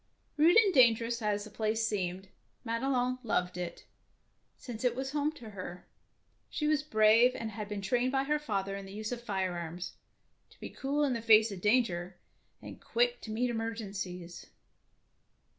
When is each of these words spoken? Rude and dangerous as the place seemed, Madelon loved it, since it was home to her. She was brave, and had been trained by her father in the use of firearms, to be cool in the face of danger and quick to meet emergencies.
Rude 0.35 0.57
and 0.57 0.73
dangerous 0.73 1.21
as 1.21 1.43
the 1.43 1.51
place 1.51 1.87
seemed, 1.87 2.27
Madelon 2.65 3.19
loved 3.21 3.55
it, 3.55 3.85
since 4.57 4.83
it 4.83 4.95
was 4.95 5.11
home 5.11 5.31
to 5.33 5.51
her. 5.51 5.85
She 6.49 6.65
was 6.65 6.81
brave, 6.81 7.35
and 7.35 7.51
had 7.51 7.69
been 7.69 7.81
trained 7.83 8.11
by 8.11 8.23
her 8.23 8.39
father 8.39 8.75
in 8.75 8.87
the 8.87 8.93
use 8.93 9.11
of 9.11 9.21
firearms, 9.21 9.93
to 10.49 10.59
be 10.59 10.71
cool 10.71 11.03
in 11.03 11.13
the 11.13 11.21
face 11.21 11.51
of 11.51 11.61
danger 11.61 12.17
and 12.63 12.81
quick 12.83 13.21
to 13.21 13.29
meet 13.29 13.51
emergencies. 13.51 14.47